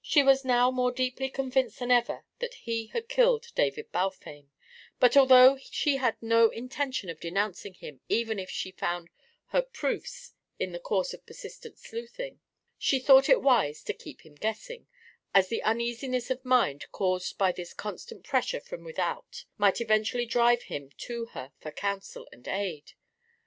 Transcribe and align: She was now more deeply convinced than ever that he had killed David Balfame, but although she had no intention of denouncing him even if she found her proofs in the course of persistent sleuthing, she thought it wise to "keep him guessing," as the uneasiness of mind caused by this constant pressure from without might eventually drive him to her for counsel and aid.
She 0.00 0.22
was 0.22 0.42
now 0.42 0.70
more 0.70 0.90
deeply 0.90 1.28
convinced 1.28 1.80
than 1.80 1.90
ever 1.90 2.24
that 2.38 2.54
he 2.54 2.86
had 2.94 3.10
killed 3.10 3.48
David 3.54 3.92
Balfame, 3.92 4.48
but 4.98 5.18
although 5.18 5.58
she 5.58 5.96
had 5.98 6.16
no 6.22 6.48
intention 6.48 7.10
of 7.10 7.20
denouncing 7.20 7.74
him 7.74 8.00
even 8.08 8.38
if 8.38 8.48
she 8.48 8.70
found 8.72 9.10
her 9.48 9.60
proofs 9.60 10.32
in 10.58 10.72
the 10.72 10.78
course 10.78 11.12
of 11.12 11.26
persistent 11.26 11.76
sleuthing, 11.78 12.40
she 12.78 12.98
thought 12.98 13.28
it 13.28 13.42
wise 13.42 13.82
to 13.84 13.92
"keep 13.92 14.22
him 14.24 14.34
guessing," 14.34 14.86
as 15.34 15.48
the 15.48 15.62
uneasiness 15.62 16.30
of 16.30 16.42
mind 16.42 16.86
caused 16.90 17.36
by 17.36 17.52
this 17.52 17.74
constant 17.74 18.24
pressure 18.24 18.60
from 18.60 18.82
without 18.82 19.44
might 19.58 19.78
eventually 19.78 20.24
drive 20.24 20.62
him 20.62 20.90
to 20.96 21.26
her 21.36 21.52
for 21.60 21.70
counsel 21.70 22.26
and 22.32 22.48
aid. 22.48 22.92